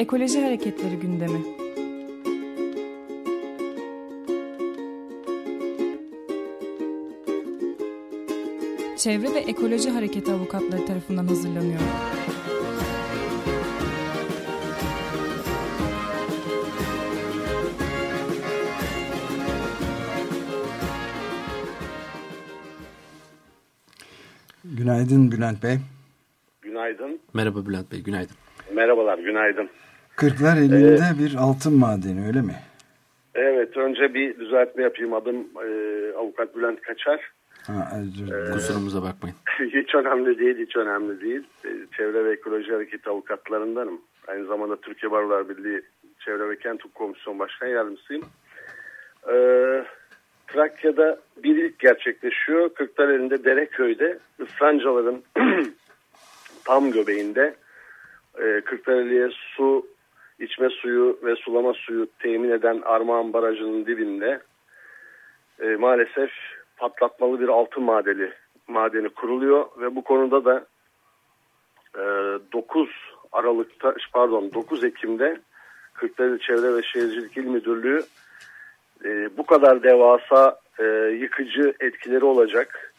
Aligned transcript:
Ekoloji 0.00 0.40
Hareketleri 0.40 0.96
gündemi. 0.96 1.40
Çevre 8.96 9.34
ve 9.34 9.38
Ekoloji 9.38 9.90
Hareketi 9.90 10.32
avukatları 10.32 10.86
tarafından 10.86 11.26
hazırlanıyor. 11.26 11.80
Günaydın 24.64 25.32
Bülent 25.32 25.62
Bey. 25.62 25.78
Günaydın. 26.62 27.20
Merhaba 27.34 27.66
Bülent 27.66 27.92
Bey, 27.92 28.02
günaydın. 28.02 28.36
Merhabalar, 28.74 29.18
günaydın. 29.18 29.70
Kırklar 30.20 30.56
elinde 30.56 30.94
ee, 30.94 31.18
bir 31.18 31.34
altın 31.34 31.78
madeni 31.78 32.26
öyle 32.26 32.40
mi? 32.40 32.54
Evet, 33.34 33.76
önce 33.76 34.14
bir 34.14 34.38
düzeltme 34.38 34.82
yapayım. 34.82 35.14
Adım 35.14 35.36
e, 35.36 35.68
Avukat 36.16 36.56
Bülent 36.56 36.80
Kaçar. 36.80 37.32
Ha, 37.66 37.92
ee, 37.94 38.52
Kusurumuza 38.52 39.02
bakmayın. 39.02 39.36
hiç 39.60 39.94
önemli 39.94 40.38
değil, 40.38 40.66
hiç 40.66 40.76
önemli 40.76 41.20
değil. 41.20 41.42
E, 41.64 41.68
Çevre 41.96 42.24
ve 42.24 42.32
Ekoloji 42.32 42.72
Hareketi 42.72 43.10
avukatlarındanım. 43.10 44.00
Aynı 44.28 44.46
zamanda 44.46 44.76
Türkiye 44.76 45.12
Barolar 45.12 45.48
Birliği 45.48 45.82
Çevre 46.24 46.48
ve 46.48 46.58
Kent 46.58 46.80
Hukuk 46.80 46.94
Komisyon 46.94 47.38
Başkan 47.38 47.66
Yardımcısıyım. 47.66 48.22
Ee, 49.32 49.84
Trakya'da 50.46 51.18
bir 51.44 51.56
ilk 51.56 51.78
gerçekleşiyor. 51.78 52.74
Kırklareli'nde 52.74 53.44
Dereköy'de 53.44 54.18
ısrancaların 54.40 55.22
tam 56.64 56.90
göbeğinde 56.90 57.54
e, 58.38 58.60
Kırklareli'ye 58.60 59.28
su, 59.56 59.86
içme 60.40 60.70
suyu 60.70 61.18
ve 61.22 61.36
sulama 61.36 61.72
suyu 61.72 62.06
temin 62.18 62.50
eden 62.50 62.80
Armağan 62.84 63.32
Barajı'nın 63.32 63.86
dibinde 63.86 64.40
e, 65.60 65.76
maalesef 65.76 66.30
patlatmalı 66.76 67.40
bir 67.40 67.48
altın 67.48 67.82
madeni, 67.82 68.30
madeni 68.68 69.08
kuruluyor 69.08 69.66
ve 69.80 69.96
bu 69.96 70.04
konuda 70.04 70.44
da 70.44 70.66
e, 71.94 72.02
9 72.52 72.88
Aralık'ta 73.32 73.94
pardon 74.12 74.50
9 74.54 74.84
Ekim'de 74.84 75.40
Kırklareli 75.94 76.40
Çevre 76.40 76.76
ve 76.76 76.82
Şehircilik 76.82 77.36
İl 77.36 77.44
Müdürlüğü 77.44 78.02
e, 79.04 79.36
bu 79.36 79.46
kadar 79.46 79.82
devasa 79.82 80.58
e, 80.78 80.84
yıkıcı 81.20 81.74
etkileri 81.80 82.24
olacak 82.24 82.94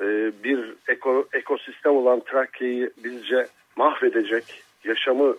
e, 0.00 0.32
bir 0.44 0.74
eko, 0.88 1.28
ekosistem 1.32 1.96
olan 1.96 2.20
Trakya'yı 2.20 2.90
bizce 3.04 3.46
mahvedecek, 3.76 4.62
yaşamı 4.84 5.36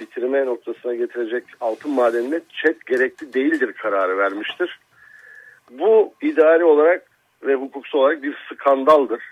bitirme 0.00 0.46
noktasına 0.46 0.94
getirecek 0.94 1.44
altın 1.60 1.90
madenine 1.90 2.40
çet 2.48 2.86
gerekli 2.86 3.32
değildir 3.32 3.72
kararı 3.72 4.18
vermiştir. 4.18 4.80
Bu 5.70 6.14
idari 6.22 6.64
olarak 6.64 7.02
ve 7.42 7.54
hukuksal 7.54 7.98
olarak 7.98 8.22
bir 8.22 8.36
skandaldır. 8.52 9.22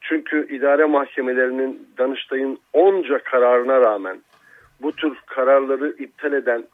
Çünkü 0.00 0.56
idare 0.56 0.84
mahkemelerinin 0.84 1.88
Danıştay'ın 1.98 2.58
onca 2.72 3.18
kararına 3.18 3.80
rağmen 3.80 4.20
bu 4.82 4.92
tür 4.92 5.16
kararları 5.26 5.94
iptal 5.98 6.32
eden 6.32 6.64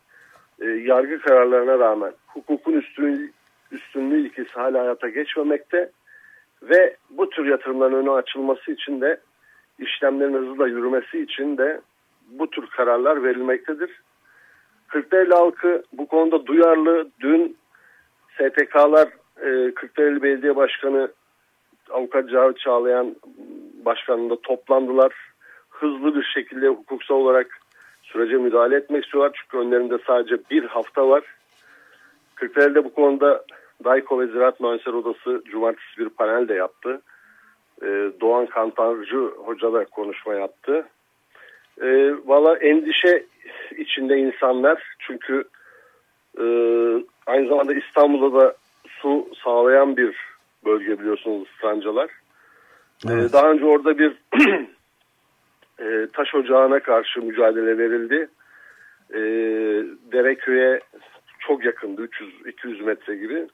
e, 0.61 0.67
yargı 0.67 1.21
kararlarına 1.21 1.79
rağmen 1.79 2.13
hukukun 2.27 2.73
üstün, 2.73 3.35
üstünlüğü 3.73 4.27
ilkesi 4.27 4.51
hala 4.51 4.81
hayata 4.81 5.09
geçmemekte 5.09 5.91
ve 6.63 6.97
bu 7.11 7.31
tür 7.31 7.47
yatırımların 7.47 7.95
önü 7.95 8.11
açılması 8.11 8.73
için 8.73 9.01
de 9.01 9.21
işlemlerin 9.79 10.35
hızla 10.35 10.69
yürümesi 10.69 11.23
için 11.23 11.59
de 11.59 11.81
bu 12.31 12.51
tür 12.51 12.67
kararlar 12.67 13.23
verilmektedir. 13.23 13.91
Kırklareli 14.89 15.35
halkı 15.35 15.83
bu 15.93 16.07
konuda 16.07 16.47
duyarlı. 16.47 17.09
Dün 17.21 17.57
STK'lar 18.35 19.09
e, 19.43 19.75
Kırklareli 19.75 20.23
Belediye 20.23 20.57
Başkanı 20.57 21.11
Avukat 21.91 22.31
Cavit 22.31 22.59
Çağlayan 22.59 23.17
başkanında 23.85 24.41
toplandılar. 24.41 25.13
Hızlı 25.71 26.15
bir 26.15 26.25
şekilde 26.35 26.69
hukuksal 26.69 27.15
olarak 27.15 27.61
sürece 28.03 28.37
müdahale 28.37 28.77
etmek 28.77 29.05
istiyorlar. 29.05 29.33
Çünkü 29.43 29.67
önlerinde 29.67 29.99
sadece 30.07 30.39
bir 30.51 30.65
hafta 30.65 31.09
var. 31.09 31.25
Kırklareli'de 32.35 32.85
bu 32.85 32.95
konuda 32.95 33.45
Dayko 33.85 34.21
ve 34.21 34.27
Ziraat 34.27 34.61
Mühendisleri 34.61 34.97
Odası 34.97 35.43
cumartesi 35.45 35.99
bir 35.99 36.09
panel 36.09 36.49
de 36.49 36.55
yaptı. 36.55 37.01
Ee, 37.83 38.11
Doğan 38.21 38.47
Kantarcı 38.47 39.17
Hoca 39.17 39.73
da 39.73 39.85
konuşma 39.85 40.35
yaptı. 40.35 40.87
Ee, 41.83 42.15
Valla 42.25 42.57
endişe 42.57 43.25
içinde 43.77 44.19
insanlar 44.19 44.83
çünkü 44.99 45.45
e, 46.39 46.45
aynı 47.27 47.49
zamanda 47.49 47.75
İstanbul'da 47.75 48.41
da 48.41 48.55
su 48.89 49.29
sağlayan 49.45 49.97
bir 49.97 50.17
bölge 50.65 51.01
biliyorsunuz 51.01 51.49
Strancalar. 51.59 52.11
Ee, 53.09 53.13
evet. 53.13 53.33
Daha 53.33 53.51
önce 53.51 53.65
orada 53.65 53.99
bir 53.99 54.13
e, 55.79 56.07
taş 56.13 56.35
ocağına 56.35 56.81
karşı 56.81 57.23
mücadele 57.23 57.79
verildi. 57.79 58.29
E, 59.11 59.21
Dereköy'e 60.13 60.81
çok 61.41 61.65
yakındı 61.65 62.05
300-200 62.45 62.83
metre 62.83 63.17
gibi. 63.17 63.47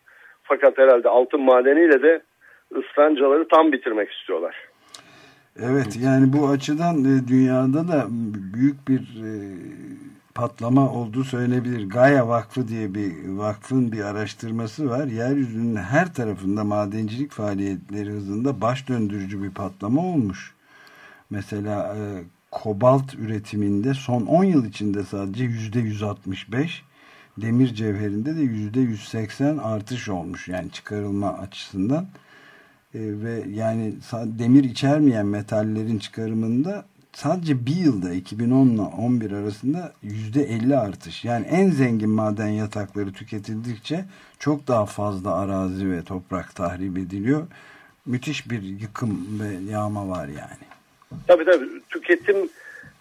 Fakat 0.42 0.78
herhalde 0.78 1.08
altın 1.08 1.40
madeniyle 1.40 2.02
de 2.02 2.20
ıslancaları 2.76 3.48
tam 3.48 3.72
bitirmek 3.72 4.12
istiyorlar. 4.12 4.56
Evet 5.62 5.96
yani 5.96 6.32
bu 6.32 6.48
açıdan 6.48 7.04
e, 7.04 7.28
dünyada 7.28 7.88
da 7.88 8.06
büyük 8.54 8.88
bir 8.88 9.00
e, 9.24 9.56
patlama 10.34 10.92
olduğu 10.92 11.24
söylenebilir. 11.24 11.88
Gaia 11.88 12.28
Vakfı 12.28 12.68
diye 12.68 12.94
bir 12.94 13.28
vakfın 13.28 13.92
bir 13.92 14.00
araştırması 14.00 14.90
var. 14.90 15.06
Yeryüzünün 15.06 15.76
her 15.76 16.14
tarafında 16.14 16.64
madencilik 16.64 17.32
faaliyetleri 17.32 18.10
hızında 18.10 18.60
baş 18.60 18.88
döndürücü 18.88 19.42
bir 19.42 19.50
patlama 19.50 20.02
olmuş. 20.02 20.54
Mesela 21.30 21.96
e, 21.96 22.24
kobalt 22.50 23.14
üretiminde 23.14 23.94
son 23.94 24.26
10 24.26 24.44
yıl 24.44 24.64
içinde 24.66 25.04
sadece 25.04 25.44
%165 25.44 26.68
demir 27.38 27.74
cevherinde 27.74 28.36
de 28.36 28.40
%180 28.40 29.60
artış 29.60 30.08
olmuş. 30.08 30.48
Yani 30.48 30.70
çıkarılma 30.70 31.38
açısından 31.38 32.06
ve 32.94 33.44
yani 33.48 33.94
demir 34.24 34.64
içermeyen 34.64 35.26
metallerin 35.26 35.98
çıkarımında 35.98 36.84
sadece 37.12 37.66
bir 37.66 37.76
yılda 37.76 38.12
2010 38.12 38.66
ile 38.66 38.82
11 38.82 39.32
arasında 39.32 39.92
%50 40.04 40.76
artış. 40.76 41.24
Yani 41.24 41.46
en 41.46 41.70
zengin 41.70 42.10
maden 42.10 42.48
yatakları 42.48 43.12
tüketildikçe 43.12 44.04
çok 44.38 44.68
daha 44.68 44.86
fazla 44.86 45.34
arazi 45.34 45.90
ve 45.90 46.04
toprak 46.04 46.54
tahrip 46.54 46.98
ediliyor. 46.98 47.46
Müthiş 48.06 48.50
bir 48.50 48.62
yıkım 48.62 49.40
ve 49.40 49.72
yağma 49.72 50.08
var 50.08 50.26
yani. 50.26 50.66
Tabii 51.26 51.44
tabii 51.44 51.68
tüketim 51.88 52.36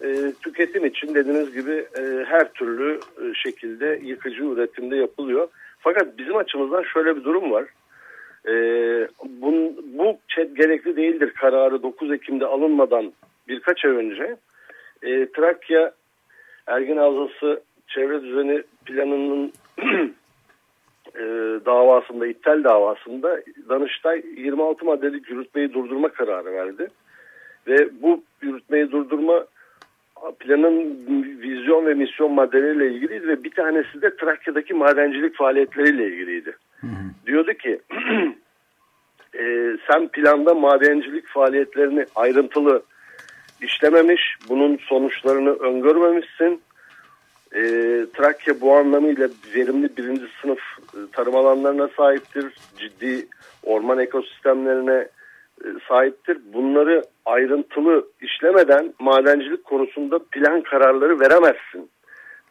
e, 0.04 0.32
tüketim 0.42 0.86
için 0.86 1.14
dediğiniz 1.14 1.52
gibi 1.54 1.86
e, 1.98 2.24
her 2.28 2.52
türlü 2.52 3.00
e, 3.22 3.34
şekilde 3.34 4.00
yıkıcı 4.04 4.42
üretimde 4.42 4.96
yapılıyor. 4.96 5.48
Fakat 5.78 6.18
bizim 6.18 6.36
açımızdan 6.36 6.84
şöyle 6.92 7.16
bir 7.16 7.24
durum 7.24 7.50
var. 7.50 7.64
E, 8.46 8.52
bun, 9.42 9.76
bu 9.98 10.18
gerekli 10.36 10.96
değildir 10.96 11.30
kararı 11.30 11.82
9 11.82 12.12
Ekim'de 12.12 12.46
alınmadan 12.46 13.12
birkaç 13.48 13.84
ay 13.84 13.90
önce 13.90 14.36
e, 15.02 15.32
Trakya 15.32 15.92
Ergin 16.66 16.96
Havzası 16.96 17.60
Çevre 17.88 18.22
Düzeni 18.22 18.62
Planı'nın 18.84 19.52
e, 21.14 21.24
davasında, 21.66 22.26
iptal 22.26 22.64
davasında 22.64 23.40
Danıştay 23.68 24.22
26 24.36 24.84
maddelik 24.84 25.30
yürütmeyi 25.30 25.72
durdurma 25.72 26.08
kararı 26.08 26.52
verdi. 26.52 26.88
Ve 27.68 27.88
bu 28.02 28.22
yürütmeyi 28.42 28.90
durdurma 28.90 29.46
planın 30.38 31.06
vizyon 31.40 31.86
ve 31.86 31.94
misyon 31.94 32.32
maddeleriyle 32.32 32.94
ilgiliydi 32.94 33.28
ve 33.28 33.44
bir 33.44 33.50
tanesi 33.50 34.02
de 34.02 34.16
Trakya'daki 34.16 34.74
madencilik 34.74 35.36
faaliyetleriyle 35.36 36.06
ilgiliydi. 36.06 36.56
Diyordu 37.26 37.52
ki 37.52 37.80
e, 39.38 39.76
sen 39.90 40.08
planda 40.08 40.54
madencilik 40.54 41.26
faaliyetlerini 41.26 42.06
ayrıntılı 42.14 42.82
işlememiş, 43.62 44.22
bunun 44.48 44.76
sonuçlarını 44.76 45.50
öngörmemişsin. 45.50 46.60
E, 47.54 47.62
Trakya 48.14 48.60
bu 48.60 48.76
anlamıyla 48.76 49.28
verimli 49.54 49.96
birinci 49.96 50.26
sınıf 50.42 50.60
e, 50.94 50.98
tarım 51.12 51.36
alanlarına 51.36 51.88
sahiptir. 51.96 52.54
Ciddi 52.78 53.26
orman 53.62 53.98
ekosistemlerine 53.98 55.08
e, 55.64 55.66
sahiptir. 55.88 56.38
Bunları 56.52 57.04
ayrıntılı 57.26 58.06
işlemeden 58.20 58.94
madencilik 58.98 59.64
konusunda 59.64 60.18
plan 60.18 60.60
kararları 60.60 61.20
veremezsin. 61.20 61.90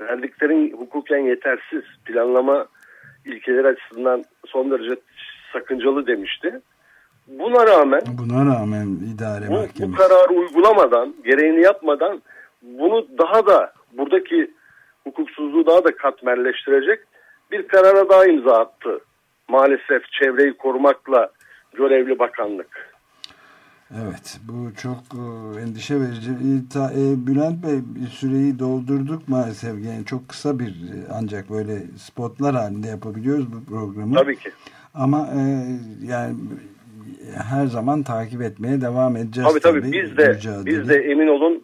Verdiklerin 0.01 0.71
hukuken 0.77 1.19
yetersiz. 1.19 1.83
Planlama 2.05 2.67
ilkeleri 3.25 3.67
açısından 3.67 4.23
son 4.45 4.71
derece 4.71 4.95
sakıncalı 5.53 6.07
demişti. 6.07 6.61
Buna 7.27 7.67
rağmen 7.67 8.01
buna 8.07 8.55
rağmen 8.55 8.87
idare 9.15 9.47
bu, 9.47 9.53
mahkemesi 9.53 9.93
bu 9.93 9.95
kararı 9.95 10.33
uygulamadan, 10.33 11.13
gereğini 11.25 11.61
yapmadan 11.61 12.21
bunu 12.61 13.07
daha 13.17 13.47
da 13.47 13.73
buradaki 13.93 14.51
hukuksuzluğu 15.03 15.65
daha 15.65 15.83
da 15.83 15.95
katmerleştirecek 15.95 16.99
bir 17.51 17.67
karara 17.67 18.09
daha 18.09 18.25
imza 18.25 18.57
attı. 18.57 18.99
Maalesef 19.47 20.11
çevreyi 20.11 20.53
korumakla 20.53 21.29
görevli 21.73 22.19
bakanlık. 22.19 22.94
Evet 23.91 24.39
bu 24.47 24.75
çok 24.75 24.97
e, 25.13 25.61
endişe 25.61 25.95
verici. 25.95 26.31
E, 26.31 27.27
Bülent 27.27 27.63
Bey 27.63 28.07
süreyi 28.09 28.59
doldurduk 28.59 29.27
maalesef. 29.27 29.85
Yani 29.85 30.05
çok 30.05 30.29
kısa 30.29 30.59
bir 30.59 30.67
e, 30.67 30.97
ancak 31.13 31.49
böyle 31.49 31.73
spotlar 31.97 32.55
halinde 32.55 32.87
yapabiliyoruz 32.87 33.45
bu 33.53 33.65
programı. 33.65 34.15
Tabii 34.15 34.35
ki. 34.35 34.49
Ama 34.93 35.19
e, 35.19 35.41
yani 36.11 36.35
her 37.49 37.65
zaman 37.65 38.03
takip 38.03 38.41
etmeye 38.41 38.81
devam 38.81 39.15
edeceğiz. 39.17 39.49
Tabii 39.49 39.59
tabii, 39.59 39.81
tabii. 39.81 39.91
biz 39.91 40.17
de 40.17 40.27
mücadele. 40.27 40.65
biz 40.65 40.89
de 40.89 40.95
emin 40.95 41.27
olun 41.27 41.63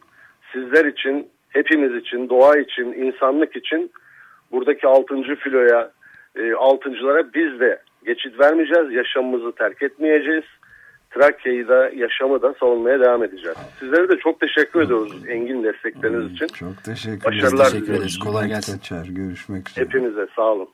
sizler 0.54 0.86
için, 0.86 1.28
hepimiz 1.50 2.02
için, 2.02 2.30
doğa 2.30 2.58
için, 2.58 2.94
insanlık 2.94 3.56
için 3.56 3.92
buradaki 4.52 4.88
altıncı 4.88 5.36
filoya, 5.36 5.92
e, 6.36 6.54
altıncılara 6.54 7.34
biz 7.34 7.60
de 7.60 7.82
geçit 8.06 8.40
vermeyeceğiz. 8.40 8.92
Yaşamımızı 8.92 9.52
terk 9.52 9.82
etmeyeceğiz. 9.84 10.46
Trakya'yı 11.22 11.68
da 11.68 11.90
yaşamı 11.96 12.42
da 12.42 12.54
savunmaya 12.60 13.00
devam 13.00 13.24
edeceğiz. 13.24 13.58
Sizlere 13.80 14.10
de 14.10 14.18
çok 14.24 14.40
teşekkür 14.40 14.82
ediyoruz 14.82 15.14
Engin 15.28 15.64
destekleriniz 15.64 16.32
için. 16.32 16.48
Çok 16.48 16.84
teşekkür 16.84 17.34
ederiz. 17.34 17.44
Başarılar 17.44 17.66
teşekkür 17.66 17.94
ederiz. 17.94 18.20
Kolay 18.20 18.48
gelsin. 18.48 18.78
Kaçar. 18.78 19.06
Görüşmek 19.06 19.70
üzere. 19.70 19.86
Hepinize 19.86 20.28
sağ 20.36 20.42
olun. 20.42 20.70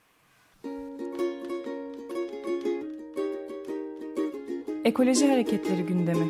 Ekoloji 4.86 5.28
Hareketleri 5.28 5.84
gündemi. 5.84 6.28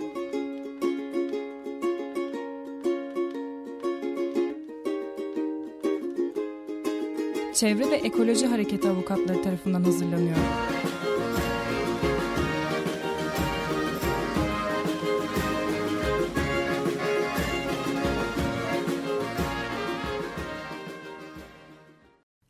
Çevre 7.53 7.91
ve 7.91 7.95
Ekoloji 7.95 8.47
Hareketi 8.47 8.89
avukatları 8.89 9.41
tarafından 9.41 9.83
hazırlanıyor. 9.83 10.35